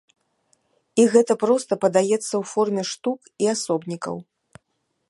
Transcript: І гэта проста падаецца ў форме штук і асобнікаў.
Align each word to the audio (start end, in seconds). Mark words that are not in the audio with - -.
І 1.03 1.05
гэта 1.15 1.33
проста 1.43 1.73
падаецца 1.83 2.17
ў 2.17 2.43
форме 2.53 2.83
штук 2.95 3.19
і 3.47 3.53
асобнікаў. 3.55 4.15